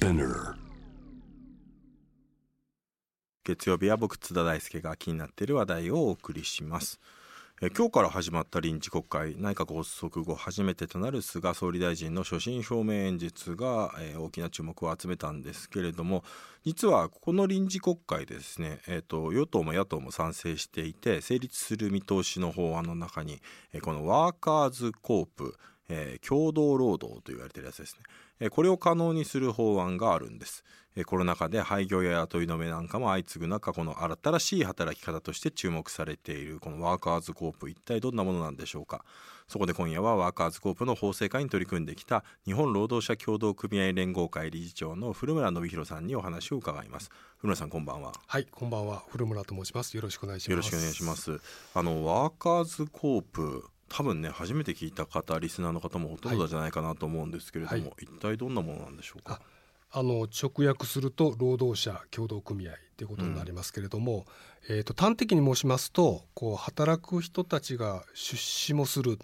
[0.00, 0.54] Spinner
[3.44, 6.98] 月曜日は僕津田大輔が気になっている話題をお送りします。
[7.60, 16.24] え今日から始まった臨時国会内閣発足後初めてとなる菅総理大臣の所信表明演説が、えー大きな注目を集めたんですけれども
[16.64, 23.42] 実はこの臨時国会ですね、えー、と与党も野党も賛成していて成立する見通しの法案の中に、
[23.74, 25.54] えこのワーカーズコープ
[25.90, 28.00] えー共同労働と言われてるやつですね、
[28.48, 30.64] これを可能にする法案があるんです、
[30.96, 39.04] えーコロナ禍で廃業や雇い止めなんかも相次ぐ中この新しい働き方として注目されているこのワーカーズコープ一体どんなものなんでしょうか
[39.46, 49.96] そこで今夜はワーカーズコープの法制化に取り組んできた日本労働者協同組合連合会理事長の古村信弘さんにお話を伺います古村さんこんばんははい、こんばんは、古村と申します。
[49.96, 50.50] よろしくお願いします。
[50.50, 51.16] よろしくお願いしま。
[51.16, 51.40] す。
[51.74, 59.42] あのワーカーズコープ多分ね初めて聞いた方リスナーの方もほとんどじゃないかなと思うんですけれども、はい一体どんなものなんでしょうか？
[59.92, 64.24] あの直訳すると労働者協同組合ということになりますけれども、
[64.68, 69.18] えっ、と端的に申しますと、こう働く人たちが出資もする。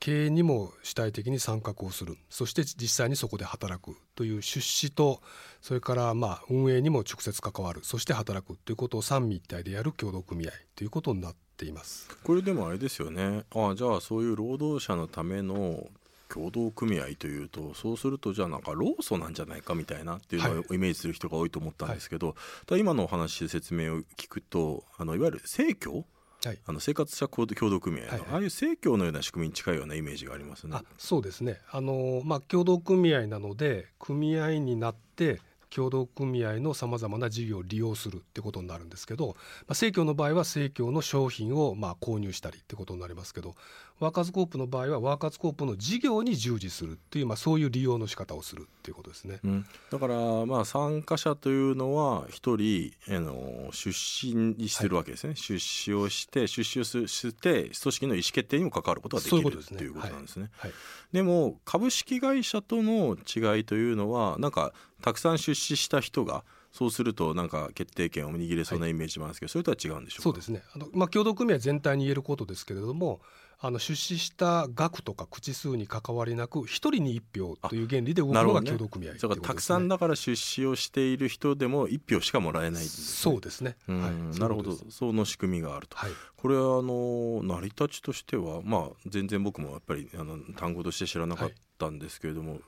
[0.00, 5.22] 経営にも主体的に参画をするそして実際にそこで働くという出資と
[5.62, 12.08] それからまあ運営にも直接関わるそして働くということを三位一体でやる協同組合ということになっています。
[12.22, 13.44] これでもあれですよね。
[13.54, 15.86] あじゃあそういう労働者のための
[16.28, 22.34] 協同組合というとそうするとじゃあなんか労組なんじゃないかみたいなっていうのはいをイメージする人が多いと思ったんですけど、
[22.66, 26.04] ただ今のお話で説明を聞くとあのいわゆる生協
[26.44, 30.76] はいあの生活者協同組合の、はいはいああいう生協のような仕組みに近いようなイメージがありますね。
[30.76, 35.40] あそうですねあの、まあ、協同組合なので組合になって
[35.74, 39.34] 協同組合のさまざまな事業を利用するってことになるんですけど、
[39.66, 43.56] まあ、生協の場合は生協の商品をまあ購入したりってことになりますけど
[44.00, 49.38] ワーカーズコープの場合はワーカーズコープの事業に従事するっていう、まあ、そういう利用の仕方をするっていうことですね。
[49.44, 60.50] うん、だからまあ参加者というのは一人あの出資にするわけですね、出資をして出資をすして組織の意思決定にも関わることができるとねいうことなんですね。
[60.56, 60.72] はい。
[61.12, 64.72] でも株式会社との違いというのはなんか
[65.02, 70.22] たくさん出資した人がそうするとなんか決定権を握れそうなイメージもあるんですけど、それとは違うんでしょうか？
[70.24, 70.64] そうですね。
[70.74, 73.20] あの、まあ、協同組合全体に言えることですけれども
[73.66, 82.88] あの出資した額とか口数に関わりなく一人に一票という原理で動くのが協同組合ってだからたくさんだから出資をしている人でも一票しかもらえないね。
[82.88, 83.76] そうですね。
[83.88, 84.76] うんはい、なるほど。
[84.90, 85.96] その仕組みがあると。
[85.96, 86.10] はい。
[86.36, 91.54] これはあの成り立ちとしてはまあ全然僕もやっぱりあの単語として知らなかった
[91.90, 92.60] んですけれども、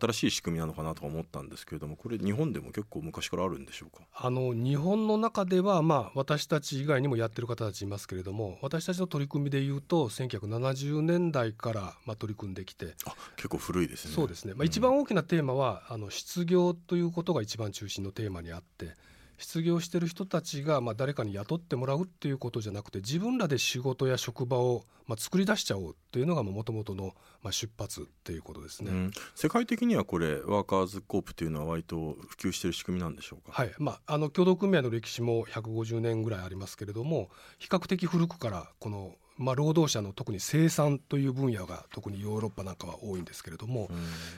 [0.00, 4.04] 新しい仕組みなのかなとか思ったんですけれどもこれ日本でも結構昔からあるんでしょうか？
[4.14, 14.54] あの日本の中ではまあ私たち以外にもやってる方たちいますけれども、私たちの取り組みでいうと1970年代からまあ取り組んできて、あ結構古いですねそうですね。
[14.54, 18.94] まあん一番大きなテーマはあの失業ということが一番中心のテーマにあって。
[19.42, 28.90] 失業してる人たちがまあ誰かに雇ってもらうっていうことじゃなくて自分らで仕事や職場をまあ作り出しちゃおうというのがもともとのまあ出発っていうことですね。
[28.92, 29.10] うん。
[29.34, 33.74] 世界的にはこれワーカーズコープというのは割と普及している仕組みなんでしょうか、はい。
[33.78, 43.96] まあ、あの協同組合の歴史も150年ぐらいありますけれども比較的古くからこの、まあ、労働者の特に生産という分野が特にヨーロッパなんかは多いんですけれども、うん。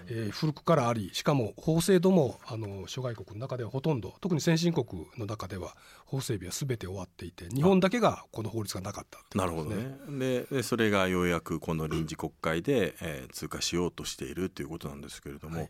[0.08, 5.74] えー古くからありしかも法制度もあの諸外国の中ではほとんど特に先進国の中では
[6.06, 9.96] 法整備は全て終わっていて日本だけがこの法律がなかったっていうなるほどね。
[10.18, 15.68] ででそれがようやくこの臨時国会で、えー通過しようとしているということなんですけれども、はい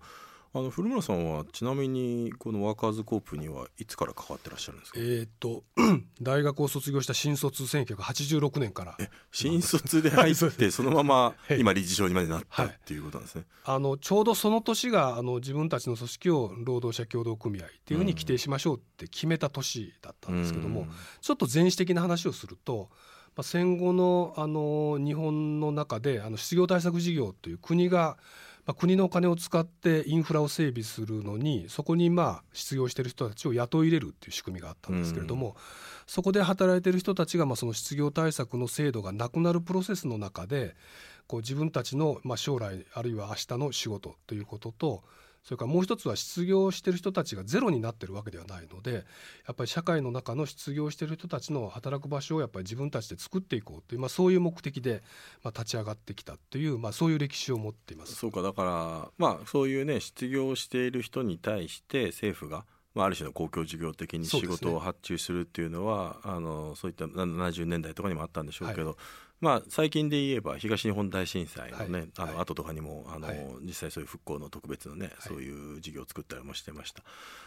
[0.57, 5.65] あの古村さんはちなみにこのワーカーズコープにはいつから関わってらっしゃるんですか、えーっと
[6.23, 8.97] 大学を卒業した新卒1986年から。
[9.01, 11.59] え新卒で入って そのままはい。
[11.59, 13.47] 今理事長にまでなったっていうことなんですね。
[13.65, 20.91] あのちょうどその年があの自分たちの組織を労働者協同組合っていうふうに規定しましょうって決めた年だったんですけども、うん。
[21.21, 22.91] ちょっと前史的な話をすると、
[23.35, 28.19] まあ、戦後のあの日本の中であの失業対策事業という国が、
[28.67, 35.56] まあ、国のお金を使ってインフラを整備するのにそこにまあ失業している人たちを雇い入れるっていう仕組みがあったんですけれども、
[36.06, 40.75] そこで働いている人たちがまあその失業対策の制度がなくなるプロセスの中で
[41.27, 45.03] こう自分たちのまあ将来あるいは明日の仕事ということと
[45.44, 49.05] それからもう一つは失業している人たちがゼロになってるわけではないので
[49.46, 55.02] やっぱり社会の中の失業している人たちの働く場所をやっぱり自分たちで作っていこうという、まあ、そういう目的で
[55.43, 58.14] まあ立ち上がってきたという、まあ、そういう歴史を持っています。
[58.14, 62.64] そうかだからまあそういうね失業している人に対して政府が、
[62.94, 68.97] まあ、ある種の公共事業的に仕事を発注するっていうのはあのそういった70年代とかにもあったんでしょうけど、
[69.44, 72.08] まあ、最近で言えば東日本大震災のね、はい。
[72.17, 72.43] あのはい。
[72.43, 73.38] 後とかにもあの、はい。
[73.62, 77.02] 実際そういう復興の特別のね、そういう事業を作ったりもしてました。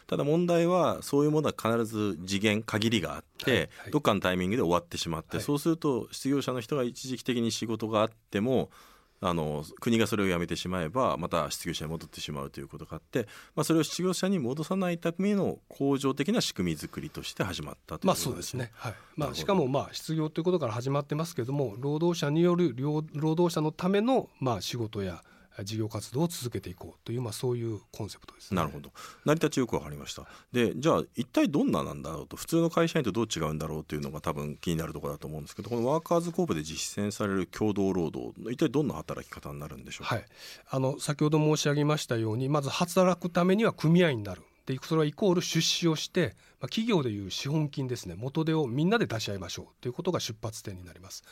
[0.06, 3.60] ただ問題はそういうものは必ず次元限りがあって、はい。
[3.60, 3.92] はい。
[3.92, 5.44] どっかのタイミングで終わってしまって、はい。
[5.44, 8.70] そうすると失業者の人が一時期的に仕事があっても
[9.20, 18.72] あの国がそれをやめてしまえばまた失業者に戻ってしまうということがあって、まあ、それを失業者に戻さないための恒常的な仕組み作りとして始まったというまあことそうですね。
[18.76, 18.92] はい。
[19.18, 25.24] なまあしかもまあ失業ということから始まってますけれども、労働者による労労働者のためのまあ仕事や
[25.64, 28.58] 事業活動を続けていこうというまあそういうコンセプトですね。
[28.58, 28.92] なるほど
[29.26, 40.26] 成り立ちよくわかりましたでじゃあ一体どんななんだろうと普通の会社員とどう違うんだろうというのが多分気になるところだと思うんですけどこのワーカーズコープで実践される共同労働一体どんな働き方になるんでしょうか、はい。
[40.70, 44.44] あの先ほど申し上げましたように、まず働くためには組合員になる。
[44.66, 51.24] でそれはイコール出資をして、まあ、企業でいう資本金ですね元手をみんなで出し合いましょうということが出発点になります。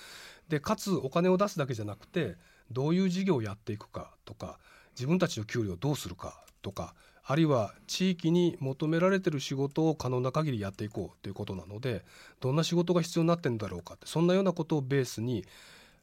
[0.48, 2.38] でかつお金を出すだけじゃなくて
[2.72, 4.60] どういう事業をやっていくかとか
[4.96, 6.94] 自分たちの給料をどうするかとか
[7.28, 12.06] あるいは地域に求められてる仕事を可能な限りやっていこうということなので
[12.40, 15.44] どんな仕事が必要になってるんだろうかってそんなようなことをベースに、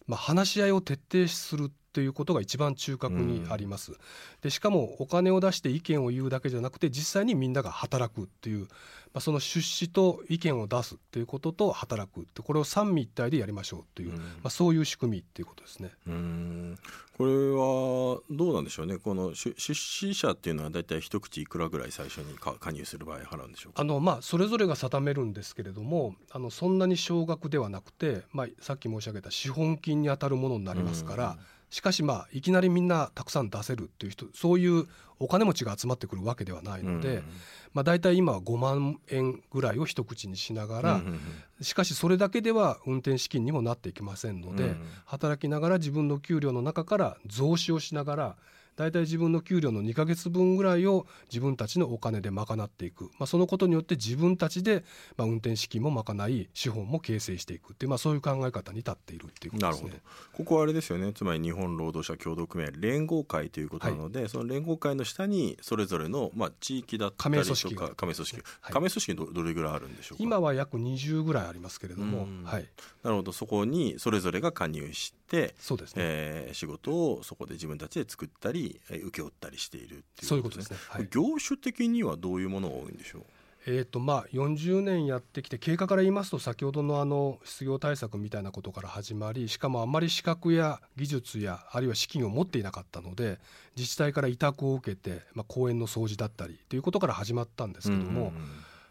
[0.06, 3.92] まあ、話し合いを徹底するということが一番中核にあります。
[4.40, 8.68] でしかもお金を出して意見を言うだけじゃなくて実際にみんなが働くっていう、ま
[9.14, 14.16] あ、その出資と意見を出すっていうことと働くってこれを三位一体でやりましょうという、うん。
[14.16, 15.92] まあ、そういう仕組みっていうことですね。
[16.06, 16.78] うーん。
[17.18, 18.96] これはどうなんでしょうね。
[18.96, 23.82] この出出資者っていうのは大体一口いくらぐらい最初にか加入する場合払うんでしょうか？
[23.82, 31.38] あのまあ、それぞれが定めるんですけれどもあのそんなに少額ではなくて、まあ、さっき申し上げた資本金に当たるものになりますから、
[31.72, 34.86] しかしまあいきなりみんなたくさん出せるっていう人そういう
[35.18, 37.24] お金持ちが集まってくるわけではないので、うん
[37.72, 41.06] まあ、大体今は5万円ぐらいを一口にしながら、うんうん。
[41.06, 41.20] うん
[41.60, 44.76] しかしそれだけでは運転資金にもなっていきませんので、うん。
[45.04, 48.36] 働きながら自分の給料の中から増資をしながら
[48.76, 54.84] 大体自分の給料の2ヶ月分ぐらいを自分たちのお金で賄っていく、まあ、そのことによって自分たちで、
[55.16, 59.88] まあ、運転資金も賄い資本も形成していくっていう、まあ、そういう考え方に立っているっていうことなるほど。
[59.88, 60.02] ですね。
[60.32, 61.12] ここはあれですよね。
[61.12, 67.88] つまり日本労働者協同組合連合会ということなので、その連合会の下にそれぞれの、まあ、地域だったりとか加盟組織が。
[67.94, 68.72] 加盟組織、はい。
[68.72, 70.24] 加盟組織どどれぐらいあるんでしょうか？
[70.24, 72.24] 今は約20ぐらいありますけれども。
[72.24, 72.68] うん、はい、
[73.02, 73.32] なるほど。
[73.32, 75.21] そこにそれぞれが加入して、
[75.58, 80.76] そうですね、えー仕事をそこで自分たちで作ったりえー請け負ったりしているっていうそういうことですね。
[80.88, 81.08] はい。
[81.10, 83.22] 業種的にはどういうものが多いんでしょう？
[83.64, 93.38] えーとまあ、40年やってきて経過から言いますと先ほどのあの失業対策みたいなことから始まりしかもあまり資格や技術やあるいは資金を持っていなかったので
[93.76, 98.32] 自治体から委託を受けて、まあ、公園の掃除だったりということから始まったんですけども、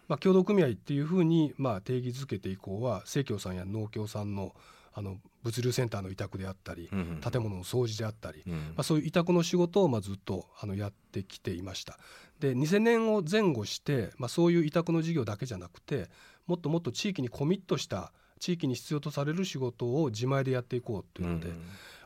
[0.07, 4.55] まあ、協同組合っていうふうにまあ定義づけて以降は生協さんや農協さんの
[4.93, 11.97] あの物流センターの委託であったり建物の掃除であったり、うんまあ、そういう委託の仕事をまあずっとあのやってきていました。
[12.39, 16.09] で2000年を前後して、まあ、そういう委託の事業だけじゃなくて
[16.47, 21.55] もっともっと地域にコミットした地域に必要とされる仕事を自前でやっていこうというので、うん。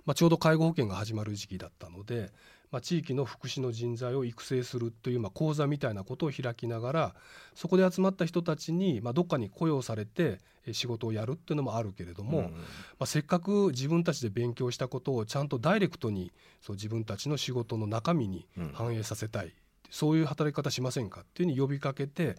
[0.05, 2.31] まあ、ちょうど介護保険が始まる時期だったので、
[2.75, 7.15] まあ、地域の福祉の人材を育成するという、まあ、講座みたいなことを開きながら
[7.53, 12.51] そこで集まった人たちに、まあ、どっかに雇用されてえ仕事をやるっていうのもあるけれども、うんま
[12.99, 18.71] あ、せっかく自分たちで勉強したことをちゃんとダイレクトにそう自分たちの仕事の中身にうん。
[18.73, 19.53] 反映させたい、
[19.89, 22.35] そういう働き方しませんかっていうふうに呼びかけて、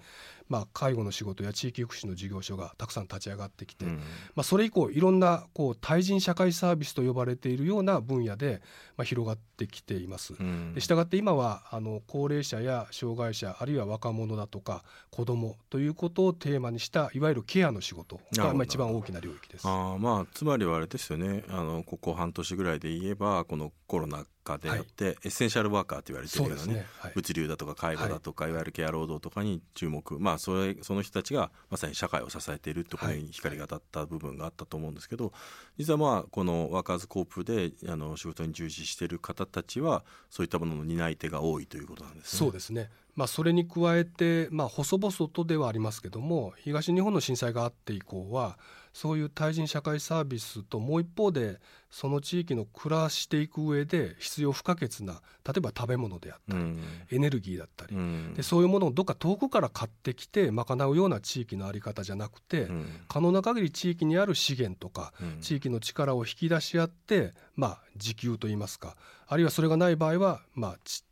[0.49, 3.97] まあ、介護の仕事や地域福祉の事業所がたくさん立ち上がってきて、うん。
[4.35, 8.61] まあ、それ以降いろんなこう対人社会サービスと呼ばれているような分野で、
[8.97, 10.35] まあ、広がってきています。
[10.39, 10.75] うん。
[10.75, 19.67] でしたがって今はあの高齢者や障害者あるいは若者だとか子どもということをテーマにしたいわゆるケアの仕事がまあ一番大きな領域です。
[19.67, 21.45] あーまあつまりはあれですよね。
[21.49, 26.87] あのここ半年ぐらいで言えばこのコロナ禍であって、エッセンシャルワーカーと言われてるそうようなねね。
[27.01, 27.13] はい。
[27.15, 30.19] 物流だとか介護だとか、い、わゆるケア労働とかに注目。
[30.19, 35.33] まあそれその人たちがまさに社会を支えているところに光が当たった部分があったと思うんですけど、
[35.79, 42.39] 実はまあこのワーカーズコープであの仕事に従事している方たちはそういったものの担い手が多いということなんですね。
[42.39, 42.91] そうですね。
[43.15, 48.59] まあそれに加えてまあ細々とではありますけども東日本の震災があって以降は
[48.97, 51.59] そういう対人社会サービスともう一方で
[51.91, 56.81] その地域の暮らしていく上で必要不可欠な例えば食べ物であったり、うん。
[57.13, 58.33] エネルギーだったり、うん。
[58.35, 62.87] でそういうものをどっか遠くから買ってきて賄うような地域の在り方じゃなくて、うん。
[63.07, 65.41] 可能な限り地域にある資源とかうん。
[65.43, 71.05] 地域の力を引き出し合って、まあ、自給といいますかあるいはそれがない場合は、まあ、ち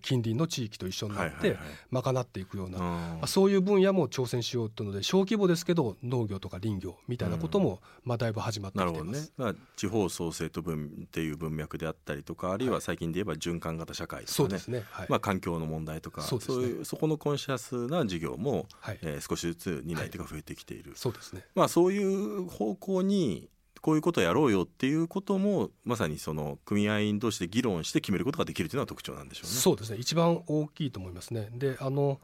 [0.00, 1.56] 近隣の地域と一緒になって
[1.90, 14.84] 賄っていくような、まあ、そういう分野も挑戦しようというので小規模ですけど農業とか林業みたいなことも、まあ、だいぶ始まってきてます、ね、地方創生と分っていう文脈であったりとかあるいは最近で言えば循環型社会とかね,、そうですね。
[14.90, 21.44] はい、まあ、環境の問題とかそう、ね,、いうそこのコンシャスな事業も、はい、えー、少しずつ担い手が増えてきている、はい、そうですね。
[21.54, 23.48] まあ、そういう方向に
[23.82, 29.56] こういうことをやろうよっていうこともまさにその組合員同士で議論して決めることができるというのは特徴なんでしょうね。
[29.56, 31.50] そうですね一番大きいと思いますね。
[31.52, 32.20] であの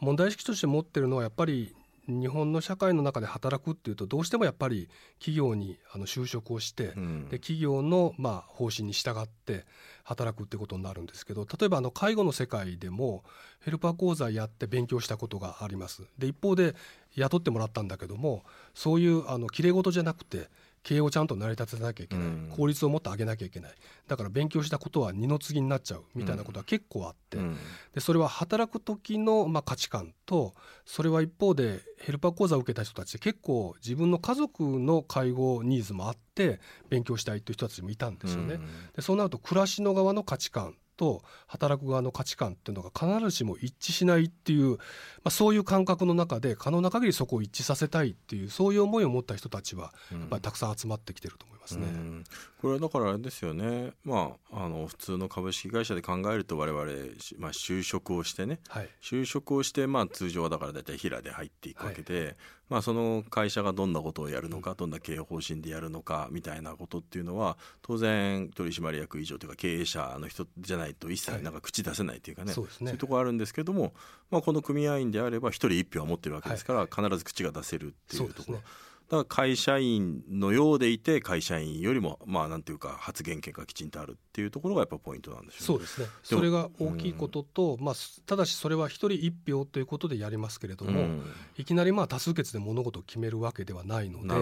[0.00, 1.76] 問題意識として持ってるのはやっぱり
[2.08, 4.88] 日本の社会の中で働くっていうとどうしてもやっぱり
[5.20, 9.64] 企業にあの就職をして、うん、で企業のまあ方針に従って
[10.02, 13.22] 働くってことになるんですけど例えばあの介護の世界でも
[13.60, 16.02] ヘルパー講座やって勉強したことがあります。
[16.18, 16.74] で一方で
[17.14, 18.42] 雇ってもらったんだけども
[18.74, 20.48] そういうあのきれい事じゃなくて
[20.82, 23.72] 経営をちゃんと成り立てなきゃいけない、効率をもっと上げなきゃいけない。
[24.08, 27.38] だから勉強したことは二の次になっちゃうみたいなことは結構あって、
[27.94, 38.58] でそれは働く時のまあ価値観とそれは一方でヘルパー講座を受けた人たち結構自分の家族の介護ニーズもあって勉強したいという人たちもいたんですよね。
[38.96, 44.76] でそうなると暮らしの側の価値観と働く側の価値観っていうのが必ずしも一致しないっていう、ま
[45.24, 52.24] あ、そういう感覚の中で可能な限りそこを一致させたいっていうそういう思いを持った人たちはやっぱりたくさん集まってきてると思いますね。
[52.60, 56.84] これはだからあれですよね、まあ、あの普通の株式会社で考えると我々、
[57.38, 62.36] まあ、就職をしてね、はい、就職をして、まあ、通常はだから大体平で入っていくわけで、はい、
[62.70, 72.46] まあ、その会社がどんなことをやるのか、どんな経営方針でやるのかみたいなことっていうのは当然取締役以上というか経営者の人じゃないと一切なんか口出せないというかね。
[72.46, 73.92] はい、そうねいうところあるんですけども、
[74.30, 78.60] まあ、この組合員であれば一人一票は持ってるわけですから、必ず口が出せるっていうところ。
[79.12, 86.06] だから会社員のようでいて会社員よりもまあなんていうか発言権がきちんとあるっていうところがやっぱポイントなんでしょう、ね、そうですね。
[86.22, 91.22] それが大きいことと、うん、まあ、ただしそれは一人一票ということでやりますけれども、うん、
[91.58, 94.34] いきなりまあ多数決で物事を決めるわけではないので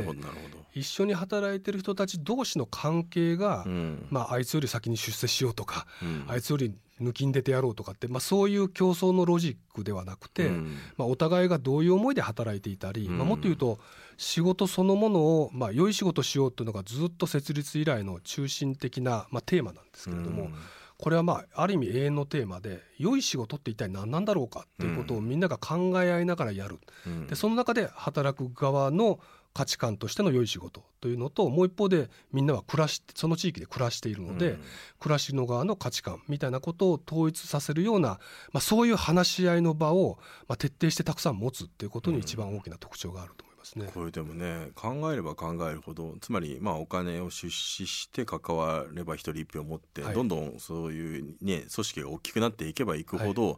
[0.73, 5.89] 一緒に働いてる人たち同士の関係が、うん、まあ、あいつより先に出世しようとか、
[6.29, 13.79] あいつより抜きん出てやろうとかって、まあ、そういう競争のロジックではなくて、うん、まあ、お互いがどういう思いで働いていたり、うん、まあ、もっと言うと
[14.17, 20.45] 仕事そのものを、まあ、良い仕事しようというのがずっと設立以来の中心的な、まあ、テーマなんですけれども。
[20.45, 20.55] うん。
[21.01, 29.19] これはまあある意味永遠のテーマで良い仕事って一体何なんだろうかっていうことをみんなが考え合いながらやる、うん、でその中で働く側の
[29.53, 34.61] 価値観としての良い仕事というのともう一方でみんなは暮らしその地域で暮らしているので、うん、
[35.01, 38.21] 暮らしの側の価値観みたいなことを統一させるような、
[38.53, 43.87] まあ、そういう話し合いの場を、まあ、徹底してたくさん持つっていうことに一番大きな特徴があると思いますね。
[43.87, 53.57] うん、これでもね考えれば考えるほどつまりまあお金を出資して関われば一人一票持って、はい、どんどんそういう、ね、組織が大きくなっていけばいくほど、はい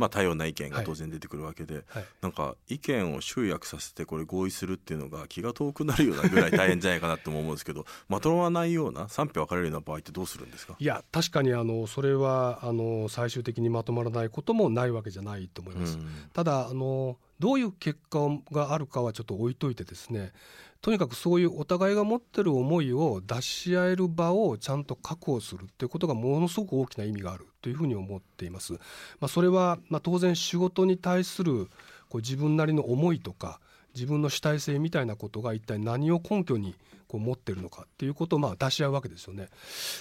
[0.00, 1.84] まあ、多様な意見が当然出てくるわけで、はい。
[1.90, 10.74] はい、なんか意見を集約させてこれ合意するっていうのが気が遠くなるようなぐらい大変じゃないかなとも思うんですけど まとまらないような賛否分かれるような場合ってどうするんですか？
[10.78, 15.98] いや確かにあのそれはあの最終的にまとまらないこともないわけじゃないと思います。
[15.98, 18.20] うん、ただあのどういう結果
[18.52, 20.32] があるかはちょっと置いといてですね
[20.82, 28.74] とにかくそういうお互いが持ってる思いを出し合える場をちゃんと確保するっていうことがものすごく大きな意味があるというふうに思っています。
[28.74, 28.78] ま
[29.22, 31.68] あ、それはまあ当然仕事に対する
[32.08, 33.60] こう自分なりの思いとか
[33.94, 36.74] 自分の主体性みたいなことが一体何を根拠に
[37.10, 39.48] こう持ってるのかっていうことをまあ出し合うわけですよね。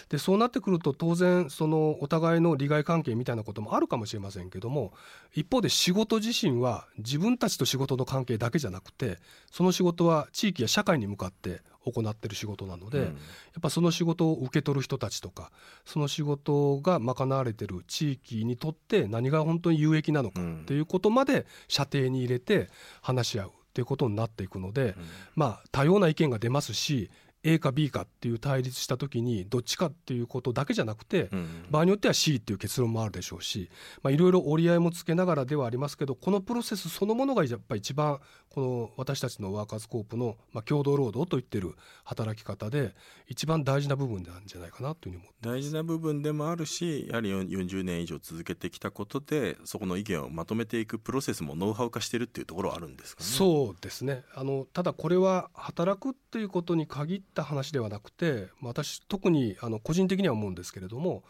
[0.10, 4.94] でそうなってくると当然そのお互いの利害関係みたいなこともあるかもしれませんけども
[5.34, 9.18] 一方で仕事自身は自分たちと仕事の関係だけじゃなくて
[9.52, 11.62] その仕事は地域や社会に向かって
[11.92, 13.16] 行ってる仕事なので、うん、やっ
[13.62, 15.52] ぱその仕事を受け取る人たちとか
[15.86, 22.70] その仕事が賄われてる地域にとって何が本当に有益なのかっていうことまで射程に入れて
[23.02, 24.94] 話し合うっていうことになっていくので、うん、
[25.36, 27.10] まあ多様な意見が出ますし
[27.44, 31.30] A か B かっていう対立した時にどっちかっていうことだけじゃなくて、
[31.70, 33.70] 場合によっては C っていう結論もあるでしょうし
[34.06, 38.20] いろいろ折り合いもつけながらではありますけどこのプロセスそのものがやっぱり一番
[38.50, 42.96] この私たちのワーカーズコープの、まあ、共同労働といってる働き方で
[43.28, 53.30] 一番大事な部分なんじゃないかなというふうに思って大事な部分でもあるしやはり40年以上続けてきたことでそこの意見をまとめていくプロセスもノウハウ化してるっていうところはあるんですかね。
[53.30, 54.24] そうですね。
[54.34, 61.24] あのただこれは働くっていうことに限った話ではなくて私特にあの個人的には思うんですけれども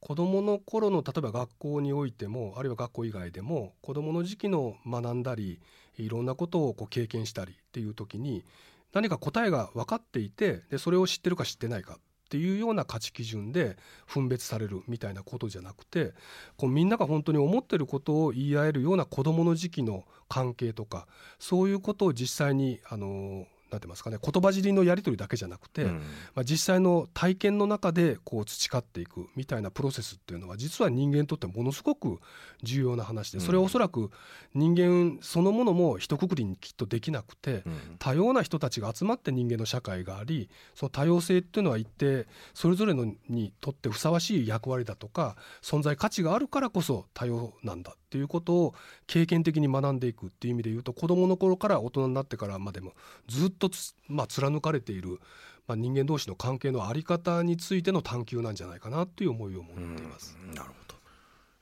[0.00, 5.60] 子どもの頃の例えば学校においてもあるいは学校以外でも子どもの時期の学んだり
[5.98, 8.44] いろんなことをこう経験したりっていう時に
[8.92, 11.98] 何か答えが分かっていてでそれを知ってるか知ってないかっ
[12.30, 13.76] ていうような価値基準で
[14.06, 16.12] 分別されるみたいなことじゃなくて
[16.56, 21.08] こうみんなが本当に思ってることを言い合えるような子どもの時期の関係とか
[21.40, 24.18] そういうことを実際にあのなんてますかね。
[24.22, 25.98] 言葉尻のやり取りだけじゃなくて、うん、
[26.34, 32.18] まあ、実際の体験の中でこう培っていくみたいなプロセスっていうのは実は人間にとってものすごく
[32.62, 34.10] 重要な話でそれはおそらく
[34.54, 37.64] 人間そのものも一括りにきっとできなくて、
[37.98, 48.74] 多様な人たちが集まって人間の社会がありその多様性っていうのは一定それぞれのにとってふさわしい役割だとか存在価値があるからこそ多様なんだっていうことを
[49.06, 52.92] 経験的に学んでいくっていう意味で言うと子どもの頃から大人になってからまでも
[53.28, 53.70] ずっと
[54.08, 55.20] まあ、貫かれている、
[55.68, 60.36] まあ、人間同士の関係の在り方についての探求なんじゃないかなという思いを持っています。
[60.52, 60.94] なるほど、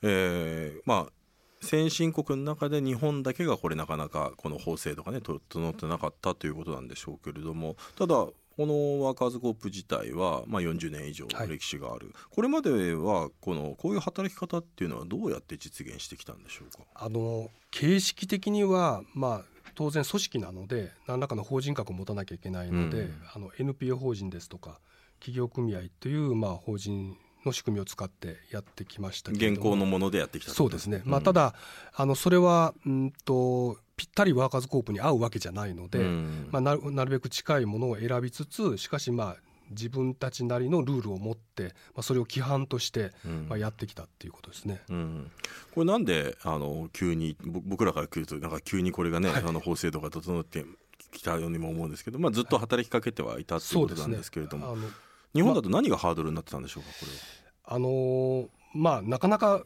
[0.03, 1.13] えーまあ
[1.61, 8.29] 先進国の中で日本だけがこれなかなかこの法制度がね整ってなかったということなんでしょうけれどもただ
[8.59, 16.83] このワーカーズコープ自体は、まあ、40年以上歴史がある、はい、これまではこのこういう働き方っていうのはどうやって実現してきたんでしょうか？
[16.93, 24.81] あの形式的には、まあ、当然組織なので何らかの法人格を持たなきゃいけないので、うん、あの NPO 法人ですとか
[25.21, 27.17] 企業組合というまあ法人
[27.49, 31.55] の仕組みを使ってやってきました現行のものでやってきたそうですね、うん、まあ、ただ
[31.95, 39.37] あのそれはうんとぴったりワーカーズコープに合うわけじゃないので、うん、まあ、なるべく近いものを選びつつしかしまあ
[39.71, 43.13] 自分たちなりのルールを持って、まあ、それを規範として、
[43.49, 45.31] まあ、やってきたっていうことですね、うん、
[45.75, 50.65] これなんであの急に僕らから来るとなんか急にこれがね、はい、あの法制度が整って
[51.13, 54.87] きたようにも思うんですけど、まあ、ずっと働きかけてはいたっていうことなんですけれども、はいね、
[55.35, 57.19] 日本だと何がハードルになってたんでしょうかこれは。
[57.71, 59.65] あのー、まあなかなか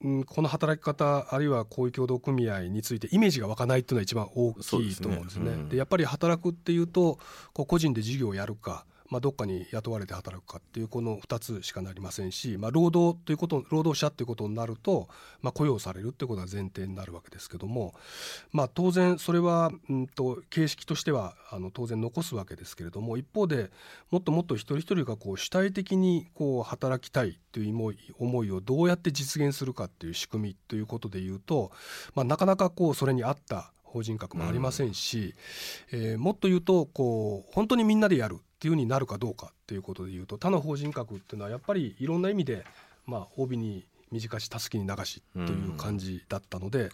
[0.00, 5.50] うん、この働き方あるいはこういう協同組合についてイメージが湧かないっていうのは一番大きいと思うんですね。
[5.50, 7.18] で、ねうん、やっぱり働くっていうと
[7.52, 15.08] こう個人で事業をやるかまあ、どっかに雇われて働くかっていうこの2つしかなりませんし、まあ、労働ということ労働者ということになると、
[15.40, 17.94] まあ、雇用されるっていうことが前提になるわけですけども、
[18.52, 23.70] まあ、当然それは、うんと、形式としてはあの当然残すわけですけれども一方で
[24.10, 31.70] もっともっと一人一人がこう主体的にこう働きたいという思い思いをどうやって実現するかっていう仕組みということでいうと、
[32.14, 35.34] まあ、なかなかこうそれに合った法人格もありませんし、
[35.92, 42.64] うん、えー、もっと言うとこう本当にみんなでやるっていうふうになるかどうかっていうことでいうと他の法人格っていうのはやっぱりいろんな意味で、
[43.06, 46.90] まあ、帯に短したすきに流しという感じだったので、うん、ま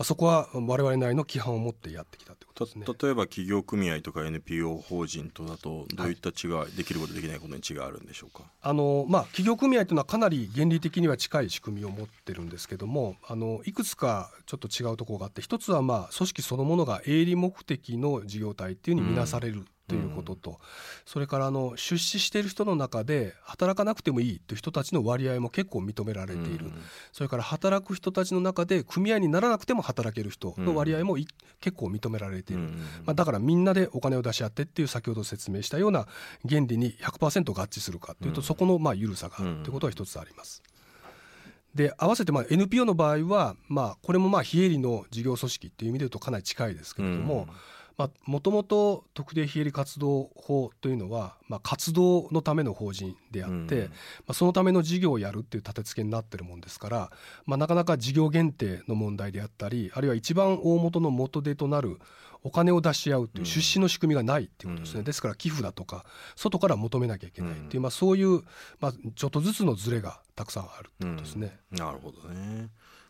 [0.00, 2.84] あ、そこは我々なりの規範を持ってやってきたってことですね。
[2.86, 8.44] 例えば企業組合とか NPO 法人とだとどういった違い、はい、できることできないことに違いあるんでしょうか？
[8.60, 20.56] あの、まあ、企業組合というのはかなり原理的には近い仕組みを持ってるんですけどもあのいくつかちょっと違うところがあって一つはまあ組織そのものが営利目的の事業体っていうふうに見なされる、うんということと、うん、
[21.06, 26.74] それからあの出資している人の中で働かなくてもいいという人たちの割合も結構認められている、うん、
[27.12, 31.16] それから働く人たちの中で組合にならなくても働ける人の割合も
[31.60, 32.68] 結構認められている、うん、
[33.04, 36.06] まあ、だからみんなでお金を出し合ってっていう先ほど説明したような
[36.48, 40.62] 原理に100%合致するかというと、そこのまあ緩さがあるということは一つあります。
[41.74, 47.46] で合わせてまあ NPO の場合は、まあ、これもまあ非営利の事業組織っていう意味で言うとかなり近いですけれども、
[48.26, 53.88] もともと特定非営利活動法というのは、まあ、活動のための法人であって、うん、ま
[54.28, 57.10] あ、そのための事業をやるっていう立て付けになってるもんですから、
[57.44, 61.98] まあ、なかなか事業限定の問題であったりあるいは一番大元の元手となる
[62.44, 66.04] お金を出し合うという出資の仕組みがないっていうことですね、うん、ですから寄付だとか
[66.36, 68.42] 外から求めなきゃいけないっていう、まあ、そういう、
[68.78, 71.58] まあ、ちょっとずつのズレがたくさんあるってことですね。
[71.72, 72.68] なるほどね。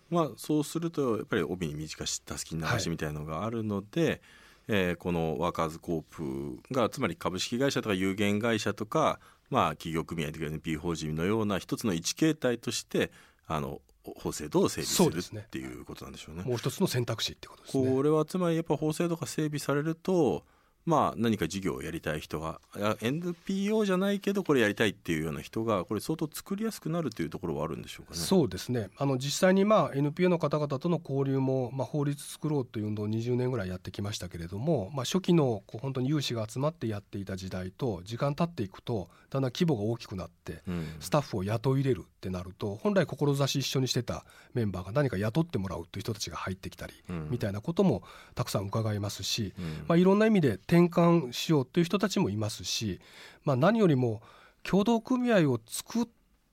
[0.08, 4.20] まあ、そうするとやっぱり帯に短したすき流しみたいなのがあるので、はい
[4.68, 9.18] えー、このワーカーズコープがつまり株式会社とか有限会社とか、
[9.50, 13.10] まあ、企業組合とか NP 法人のような一つの一形態として
[13.46, 16.42] あの法制度を整備するっていうことなんでしょうね。
[16.44, 17.90] もう一つの選択肢ってことですね。
[17.90, 20.44] これはつまりやっぱ法制度が整備されると
[20.88, 22.60] まあ、何か事業をやりたい人が
[23.02, 28.18] NPO じゃないけどこれやりたいっていうような人がこれ相当作りやすくなるというところはあるんでしょうかね。
[28.18, 28.88] そうですね。
[28.96, 40.62] あの実際にまあ NPO の方々との交流も、まあ、法律作ろうという運動を20年ぐらいやってきましたけれども、まあ、初期のこう本当に有志が集まってやっていた時代と時間経っていくとだんだん規模が大きくなって、
[41.00, 46.94] スタッフを雇い入れるってなると本来志一緒にしてたメンバーが何か雇ってもらうという人たちが入ってきたり、
[47.30, 48.02] みたいなことも
[48.34, 49.54] たくさん伺いますし、
[49.86, 53.00] まあ、いろんな意味で転換しようという人たちもいますし、
[53.44, 54.20] まあ、何よりも
[54.64, 56.08] 協同組合を作っ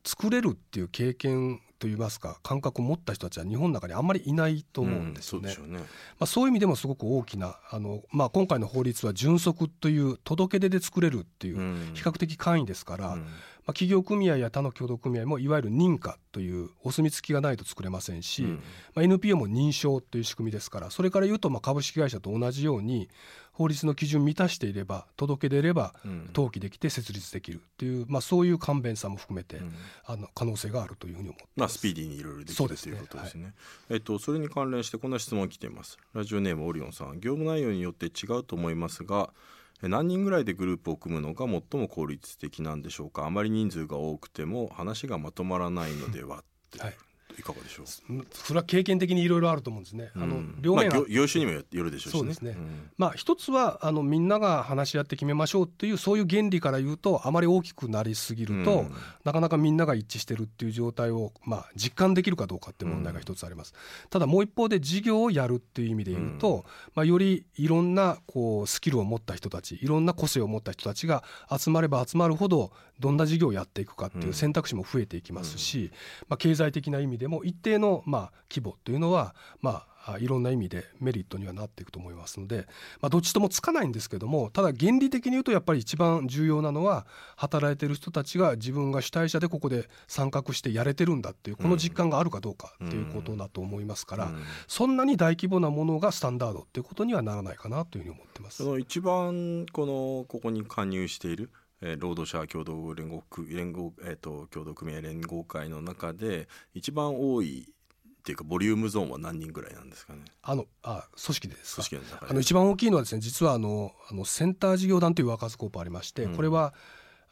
[0.06, 5.50] 作れるっていう経験といいますか感覚を持った人たちは日本の中にあんまりいないと思うんですよね。
[5.50, 5.80] うん、そうね。
[5.80, 5.84] ま
[6.20, 11.58] あ、そういう意味でもすごく大きなあの、まあ、今回の法律は純則という届け出で作れるっていう
[11.94, 13.28] 比較的簡易ですから、うん、
[13.66, 23.10] まあ、企業組合や他の協同組合もいわゆる認可というお墨付きがないと作れませんし、うん、まあ、NPO も認証という仕組みですからそれから言うとまあ株式会社と同じように
[23.54, 25.94] 法律の基準満たしていれば届け出れば
[26.36, 29.62] 登記できて設立できるという、まあ、そういう簡便さも含めて、
[30.06, 33.44] あの可能性があるというふうに思ってまあ、スピーディーにいろいろできるということですね。
[33.46, 33.54] はい、
[33.92, 35.98] えっと、それに関連してこんな質問来ています。
[36.14, 37.22] ラジオネームオリオンさん。
[37.22, 39.32] 業務内容によって違うと思いますが
[39.82, 43.26] 何人ぐらいでグループを組むのが最も効率的なんでしょうか？
[43.26, 46.44] あまり人数が多くても話がまとまらないのでは
[46.80, 46.98] はい。
[47.38, 47.86] いかがでしょう？
[48.32, 50.12] それは経験的にいろいろあると思うんですね。
[50.16, 52.52] あの両面、まあ、業種にもよるでしょうし、ね、そうですね。
[52.52, 58.92] うん、まあ一つはあのみんなが話し合って決めましょうっていうそういう原理から言うとあまり大きくなりすぎると、うん、
[59.24, 63.74] なかなかみんなが一致してるっていう状態をまあ実感できるかどうかっていう問題が一つあります。
[64.04, 71.24] うん、ただもう一方で事業をやるっていう意味で言うと、まあよりいろんなこうスキルを持った人たち、いろんな個性を持った人たちが
[71.56, 75.92] 集まれば集まるほどどんな事業をやっていくかっていう選択肢も増えていきますし、
[76.30, 82.68] まあ経済的な意味でも一定のまあ、規模というのは、まあ、いろんな意味でメリットにはなっていくと思いますので、
[83.02, 94.32] まあ、どっちともつかないんですけどもただ原理的に言うとやっぱり一番重要なのは働いてる人たちが自分が主体者でここで参画してやれてるんだっていうこの実感があるかどうかっていうことだと思いますから、
[94.68, 98.64] そんなに大規模なものがスタンダードっていうことにはならないかなというふうに思ってます。
[98.80, 110.22] 一番このここに加入しているえ労働者共同連合連合、えーと、共同組合連合会の中で一番多いっていうかボリュームゾーンは何人ぐらいなんですかね？
[110.42, 112.32] あのあ組織でです組織の中で。
[112.32, 116.74] あの一番大きいのはですね実はあのあのセンター事業団というワーカーズコープありまして、うん、これは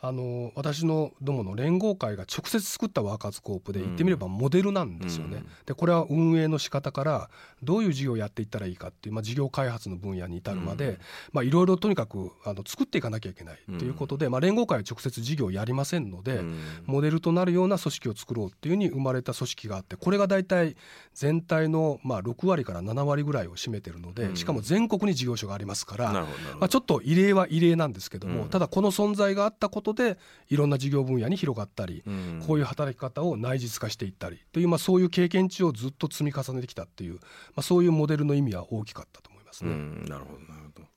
[0.06, 5.38] あの私のどもの連合会が直接作ったワーカーズコープで言ってみればモデルなんですよね。
[5.38, 7.30] うん、でこれは運営の仕方から
[7.64, 11.00] どういう事業をやっていったらいいかっていう、まあ、事業開発の分野に至るまで
[11.42, 16.42] いろいろとにかくあの作っていかなきゃいけないということで、まあ、連合会は直接事業をやりませんので、
[16.86, 20.76] モデルとなるような組織を作ろうっていうふうに生まれた組織があってこれが大体
[21.14, 26.28] 全体のまあ6割から7割ぐらいを占めてるのでしかも全国に事業所がありますから、ま
[26.62, 30.18] あ、ちょっと異例は異例なんですけども、ただこの存在があったことで
[30.50, 32.04] いろんな事業分野に広がったり、
[32.48, 37.20] こういう働き方を内実化していったりという、まあ、そういう経験値をずっと積み重ねてきたっていう、ま
[37.58, 39.72] あ、そういうモデルの意味は大きかったと思いますね。
[40.10, 40.88] なるほどなるほど。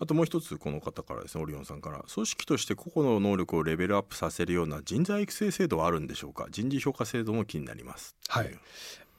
[0.00, 6.48] あともう一つこの方からですねオリオンさんから組織として個々の能力をレベルアップさせるような人材育成制度はあるんでしょうか？
[6.50, 8.50] 人事評価制度も気になりますはい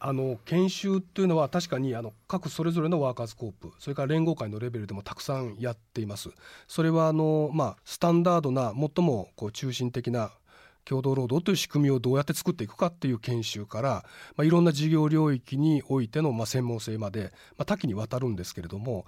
[0.05, 6.29] あの研修というのは確かにあの各それぞれのワーカーズコープそれから連合会のレベルでもたくさんやっています。
[6.67, 10.31] それはあの、まあ、スタンダードな最もこう中心的な
[10.83, 14.03] 共同労働という仕組みをどうやって作っていくかっていう研修から、
[14.35, 19.05] まあ、いろんな事業領域においてのまあ専門性まで、まあ、多岐にわたるんですけれども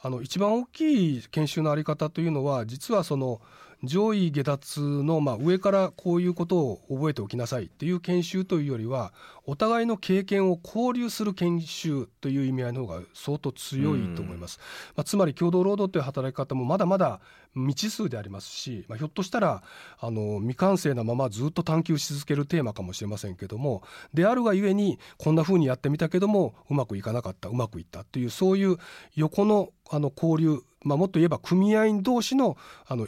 [0.00, 3.42] あの一番大きい研修の在り方というのは実はその
[3.84, 9.12] 上位下達の、まあ、上からこういうことを覚えておきなさいっていう研修というよりは
[9.46, 14.58] お互いの経験を交流する研修という意味合いの方が相当強いと思います。
[14.96, 17.20] まあ、つまり共同労働という働き方もまだまだ
[17.54, 19.62] 未知数でありますし、まあ、ひょっとしたら
[19.98, 28.76] あの未完成なままずっと探求し続けるテーマかもしれませんけどもであるがゆえにこんなふうにやってみたけどもうまくいかなかったうまくいったっていうそういう
[29.14, 32.56] 横のあの交流まあ、もっと言えば組合員同士の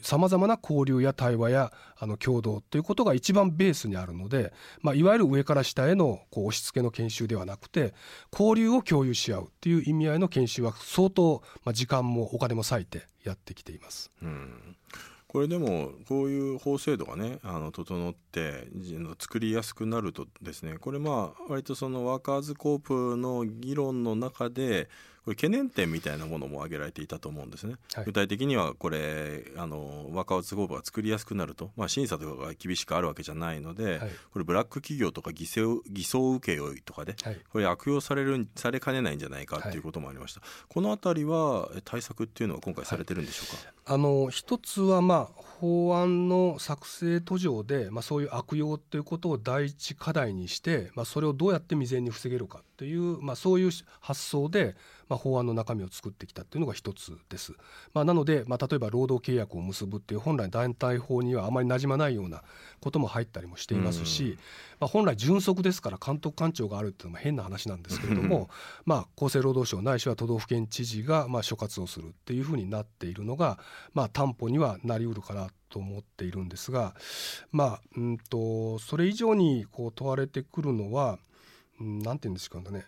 [0.02, 4.52] さまざまな交流や対話やあの共同ということが一番ベースにあるので、
[4.82, 7.94] まあ、いわゆる上から下へのこう押し付けの研修ではなくて
[8.32, 14.10] 交流を共有し合うっていう意味合いの研修は相当、まあ、時間もお金も割いてやってきています。
[14.22, 14.76] うん
[15.32, 18.66] これでもこういう法制度がねあの整って
[19.16, 24.88] 作りやすくなるとですねこれまあ割とそのワーカーズコープの議論の中で
[25.24, 54.74] これ懸念点みたいなものも挙げられていたと思うんですね、はい、具体的にはこれあの若尾都合が作りやすくなると、まあ、審査とかが厳しくあるわけじゃないので、はい、これブラック企業とか偽装偽装請負とかで、はい、これ悪用されるされかねないんじゃないかっていうこともありました、この辺りは対策っていうのは今回されてるんでしょうか、あの一つはまあ法案の作成途上で、まあ、そういう悪用ということを第一課題にして、まあ、それをどうやって未然に防げるかっという、まあ、そういう発想で、
[55.10, 57.52] まあ、法案の中身を作ってきたというのが一つです。
[57.92, 62.42] まあ、なので、まあ、例えば労働契約を結ぶっていう本来団体法にはあまりなじまないような
[62.80, 64.38] ことも入ったりもしていますし、
[64.78, 68.48] まあ、本来純則ですから監督官庁があるっていうのも変な話なんですけれども
[68.86, 73.58] まあ厚生労働省ないしは都道府県知事がまあ所轄をするっていうふうになっているのが、
[73.92, 76.94] まあ、担保にはなりうるかなと思っているんですが
[77.52, 81.18] まあうんとそれ以上にこう問われてくるのは
[81.80, 82.80] 何て言うんですかね、ま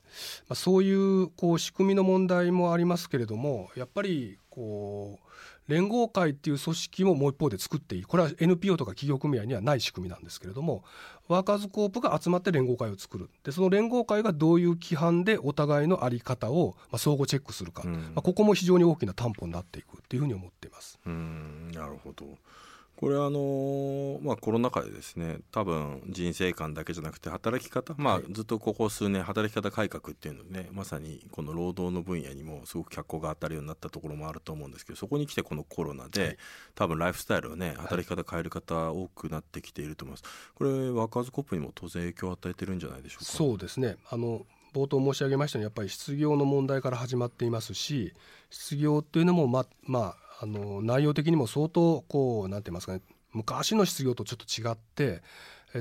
[0.50, 5.28] あ、そういうこう仕組みの問題もありますけれどもやっぱりこう
[5.68, 10.84] 連合会っていう組織ももう一方で作っていいこれは NPO とか企業組合にはない仕組みなんですけれども
[11.28, 13.30] ワーカーズコープが集まって連合会を作る。
[13.44, 20.98] でその連合会がどういう規範でお互いの在り方をまあ相互チェックするか、うん、まあ、ここも非常に大きな担保になっていくっていうふうに思っています。
[21.06, 22.26] うんなるほど
[23.02, 36.36] これあのまあ、コロナ禍でですね多分人生観だけじゃなくて働き方、まあ、ずっとここ数年働き方改革っていうのねまさにこの労働の分野にもすごく脚光が当たるようになったところもあると思うんですけどそこに来てこのコロナで、はい、
[36.76, 40.22] 多分ライフスタイルをね働き方変える方多くなってきていると思います。
[40.54, 43.32] これワーカーズコップにも当然影響を与えてるんじゃないでしょうか？
[43.32, 48.14] そうですねあの冒頭申し上げましたようにやっぱり失業の問題から始まっていますし
[48.48, 53.00] 失業っていうのもままああの内容的にも相当こうなんて言いますかね
[53.32, 55.22] 昔の失業とちょっと違って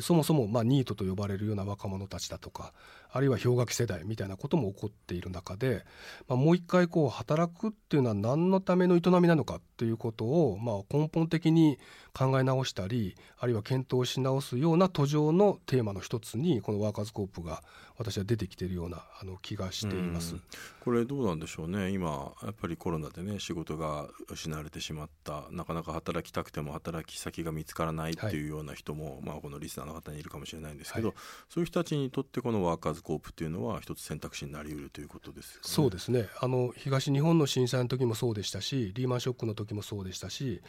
[0.01, 2.71] そもそもまあニートと呼ばれるような若者たちだとか
[3.11, 5.83] あるいは氷河期世代みたいなことも起こっている中で、
[6.27, 11.77] まあ、もう一回こう働くっていうのは何のための営みなのかっていうことをまあ根本的に
[12.13, 17.63] 考え直したりあるいは検討し直すような途上のテーマの一つにこのワーカーズコープが
[17.97, 20.35] 私は出てきているようなあの気がしています。
[20.79, 21.91] これどうなんでしょうね。
[21.91, 25.43] 今やっぱりコロナでね仕事が失われてしまった。
[25.51, 31.17] なかなか働きたくても働き先が見つからないっていうような人も、はい、まあ、このリスナーの方にいるかもしれないんですけど、はい、
[31.49, 36.27] そういう人たちにとってこのワーカーズコープっていうのは一つ選択肢になりうるということです、ね、そうですね。
[36.39, 40.61] あの東日本の震災の時もそうでしたしリーマンショックの時もそうでしたし、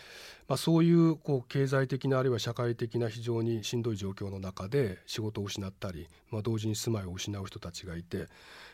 [0.48, 8.28] まあ、そういうこう経済的なあるいは社会的な非常にしんどい状況の中で仕事を失ったり、まあ、同時に住まいを失う人たちがいて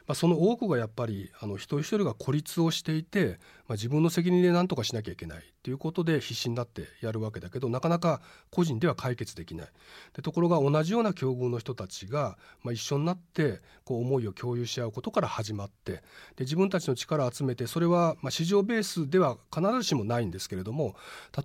[0.08, 9.68] まあ、その多くがやっぱりあの一人一人が孤立をしていて、まあ、自分の責任で何とかしなきゃいけないということで必死になってやるわけだけどなかなか個人では解決できない。
[10.14, 16.00] でところが同じような境遇の人たちが、まあ、一緒になってこう思いを共有し合うことから始まってで
[16.40, 20.96] 自分たちの力を集めてそれはまあ市場ベースでは必ずしもないんですけれども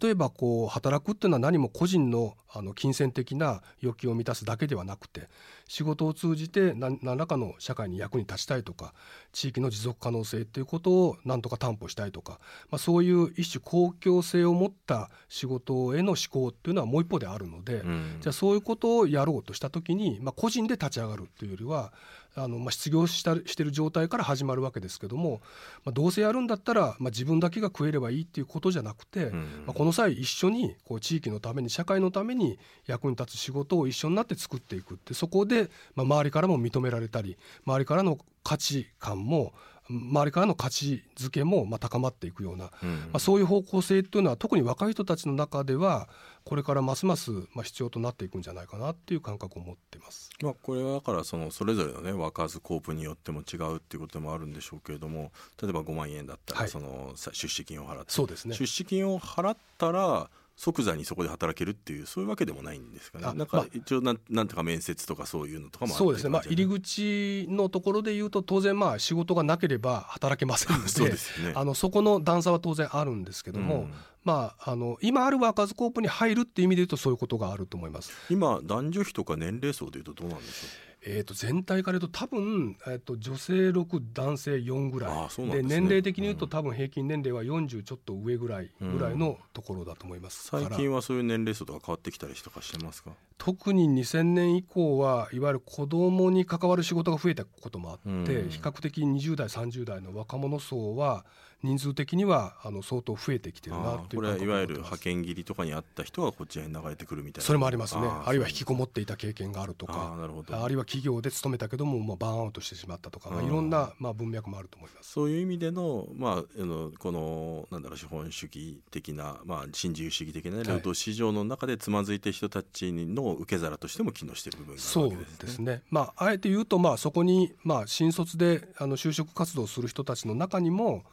[0.02, 5.28] 例えばこう働くっていうのは何も個人のあの金銭的な欲求を満たすだけではなくて
[5.68, 8.94] 仕事を通じて何らかの社会に役に立ちたいとか
[9.32, 12.40] 地域の持続可能性っていうことを何とか担保したいとか、
[12.70, 21.92] まあ、そういう一種公共性を持った仕事への思考っていうのはもう一方であるので、うん、じゃあそういうことをやろうとした時に、まあ、個人で立ち上がるというよりは
[22.36, 25.42] あの、まあ、失業したしてる状態から始まるわけですけども、
[25.86, 39.54] まあ、どうせやるんだったら、まあ、自分だけが食えればいいっていうことじゃなくて、うん、まあ、この際一緒にこう地域のために社会のために役に立つ仕事を一緒になって作っていくってそこで、まあ、周りからも認められたり周りからの価値観も
[39.90, 46.08] 周りからの価値づけもまあ高まっていくような、うん、まあ、そういう方向性というのは特に若い人たちの中では
[46.46, 50.30] これからますますまあ必要となっていくんじゃないかなっていう感覚を持ってます。
[50.42, 63.26] まあ、これはだからそのそれぞれのねワーカーズコープによっても違うっていうこともあるんでしょうけれども例えば5万円だったらその出資金を払って、そうですね、出資金を払ったら即座にそこで働けるっていうそういうわけでもないんですかね。
[63.34, 66.30] なんか一応なんなんとか面接とかそういうのとかもそうですね。
[66.30, 71.54] まあ入り口のところで言うと当然まあ仕事がなければ働けませんので、 そうですね。
[71.56, 78.12] あのそこの段差は当然あるんですけども、うん、まああの今あるワーカーズコープに入るっていう意味で言うとそういうことがあると思います。
[78.30, 80.93] 今男女比とか年齢層でいうとどうなんでしょう？
[81.06, 85.48] えー、と全体から言うと多分、えー、と女性6男性4ぐらい。
[85.50, 93.12] で、ね、年齢的に言うと、うん、多分平均年齢は40ちょっと上ぐらいぐらいのところだと思います、うん、最近はそういう年齢層とか変わってきたりとかしてますか？
[93.38, 101.26] 特に2000年以降はいわゆる子どもに関わる仕事が増えたこともあって、うん、比較的20代30代の若者層は
[101.64, 108.02] 人数的にはあの相当増えてきてるなというこれはいわゆる派遣切りとかにあった人がこちらに流れてくるみたいなそれもありますね。
[108.04, 110.14] あるいは引きこもっていた経験があるとか。
[110.14, 115.12] あるいは企業で勤めたけども、まあ、バーンアウトしてしまったとか、まあ、いろんな、まあ、文脈もあると思います。
[115.12, 125.38] そういう意味での,、まあ、あのこのなんだろう資本主義的な、まあ、新自由主義的な労働市場の中でつまずいて人たちの受け皿としても機能している部分があるわけですね。
[125.38, 125.82] そうですね。
[125.90, 131.04] まあ、あえて言うと、まあ、そこに、まあ、新卒であの就職活動する人たちの中にも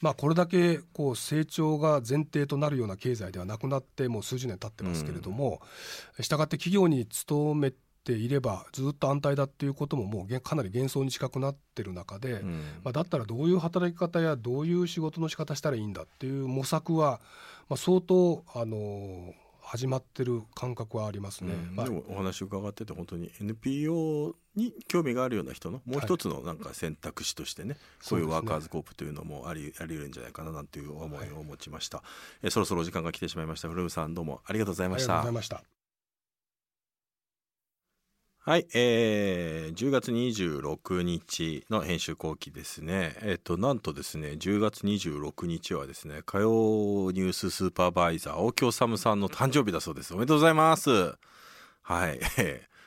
[0.00, 5.60] まあ、これだけこう成長が前提となるような経済ではなくなってもう数十年経ってますけれども、
[6.20, 7.72] したがって企業に勤め
[8.06, 12.50] ていればずっと安泰だっていうことももうかなり幻想に近くなってる中で、うん、
[12.84, 17.20] まあ、だったらどういう働き方やどういう仕事の仕方したらいいんだっていう模索は、
[17.68, 19.34] まあ、相当あの
[19.68, 32.04] 始まってる感覚はありますね、うん、でもお話伺ってて本当に NPO に興味があるような人のもう一つのなんか選択肢としてね、はい、そういうワーカーズコープというのもありあり得るんじゃないかななんていう思いを持ちました、は
[32.44, 33.68] い、えそろそろお時間が来てしまいました。
[33.68, 35.76] 古海さんどうもありがとうございましたありがとうございました
[38.48, 43.16] はい、えー、10月26日の編集後期ですね。
[43.22, 50.14] えっ、と、なんとですね、10月26日はですね、火曜ニューススーパーバイザー、大京サムさんの誕生日だそうです。
[50.14, 51.16] おめでとうございます。
[51.82, 52.20] はい。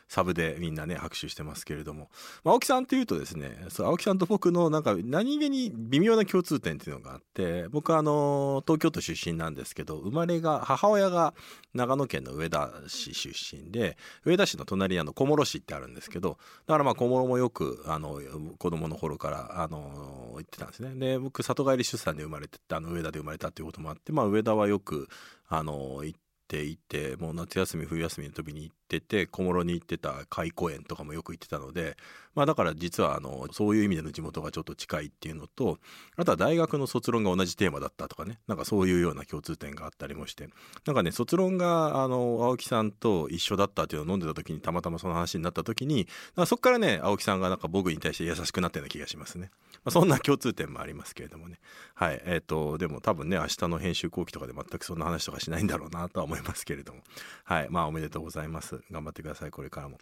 [0.10, 2.10] サブでみんなね拍手してますけれども、
[2.44, 11.36] まあ、青木さんっていうとですねそう青木さんと僕のなんか何気に微妙な共通点っていうのがあって僕はあの東京都出身なんですけど生まれが母親が
[11.76, 18.20] 長野県の上田市出身で上田市の隣あの小諸市ってあるんですけどだからまあ小諸もよくあの
[18.58, 20.96] 子供の頃からあの行ってたんですね。
[20.96, 25.08] で僕里帰り出産で生まれてあの上田で生まれたっていうこともあって、まあ、上田はよく
[25.48, 31.96] あの行っていてもう夏休み冬休みの時に行ってて小諸に行ってた開公園とかもよく行ってたので、
[32.36, 35.78] まあ、だから実はあのそういう意味での地元がちょっと近いっていうのと
[36.16, 40.50] あとは大学の卒論が同じテーマだったとかねなんかそういうような共通点があったりもして
[40.86, 46.08] なんかね卒論があの青木さんと一緒だったっていうのを飲んでた時にたまたまその話になった時に
[46.46, 49.52] そこからね青木さんがなんか僕に対して優しくなったような気がしますね。
[49.84, 51.60] まあ、そんな共通点もありますけれどもね。
[51.94, 57.02] はいえっ、ー、とでも多分ね明日の編集後期とかで全くそんな話とかしないんだろうなとは思いますけれども。
[57.44, 58.79] はいまあおめでとうございます。
[58.92, 59.98] 頑張ってくださいこれからも。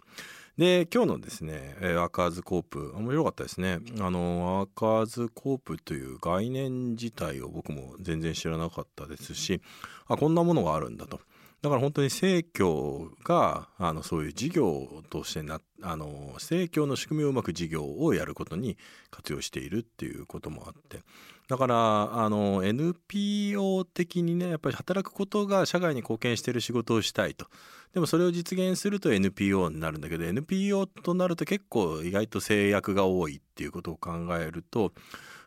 [0.56, 3.78] で今日のですねワーカーズコープ面白かったですね。
[4.00, 9.60] あのワーカーズコープという概念自体を僕も全然知らなかったですし
[10.06, 11.20] あこんなものがあるんだと。
[11.60, 18.76] だから本当に生協があのそういう事業としてなあの生協の仕組みをうまく事業をやることに
[19.10, 21.00] 活用しているっていうこともあって。
[21.48, 27.46] だからあの NPO 的にねやっぱり働くことが社会に貢献している仕事をしたいと。
[27.94, 34.92] でもそれを実現すると NPO になるんだけど NPO となると結構意外と制約が多いっていうことを考えると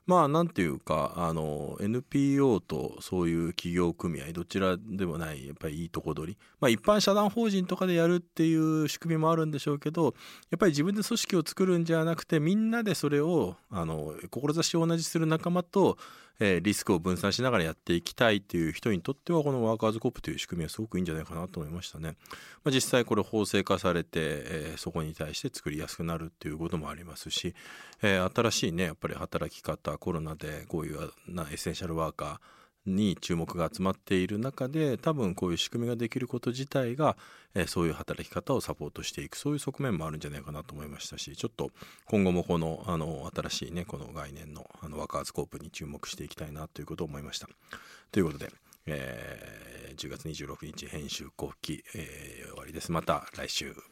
[0.06, 6.38] まあなんていうかあの NPO とそういう企業組合どちらでもないやっぱりいいとこ取り。
[6.60, 10.16] まあ一般社団法人とかでやるっていう仕組みもあるんでしょうけど
[10.50, 15.98] やっぱり自分で組織を作るんじゃなくてみんなでそれをあの志を同じする仲間と
[16.44, 22.16] えー、リスクを分散しながらやっていきたいという人にとってはこのワーカーズコップという仕組みはすごくいいんじゃないかなと思いましたね。
[22.64, 27.54] まあ、実際これ法制化されて、えー、そこに対して作りやすくなるっていうこともありますし、
[28.02, 37.16] えー、新しいねやっぱり働き方コロナでこういうなエッセンシャルワーカーに注目が集まっている中で多分こういう仕組みができること自体が、
[37.54, 41.72] えー、そういう働き方をサポートしていくそういう側面もあるんじゃないかなと思いましたしちょっと
[42.06, 47.48] 今後もこのあの新しいねこの概念のあのワーカーズコープに注目していきたいなということを思いました。
[48.12, 48.52] ということで、
[48.88, 52.92] えー、10月26日編集後期、えー、終わりです。
[52.92, 53.91] また来週。